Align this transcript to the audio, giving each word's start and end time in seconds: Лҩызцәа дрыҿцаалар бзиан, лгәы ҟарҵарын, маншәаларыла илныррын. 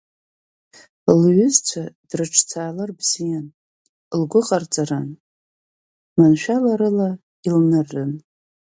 Лҩызцәа 1.21 1.83
дрыҿцаалар 2.09 2.91
бзиан, 2.97 3.47
лгәы 4.19 4.41
ҟарҵарын, 4.47 5.09
маншәаларыла 6.17 7.09
илныррын. 7.47 8.11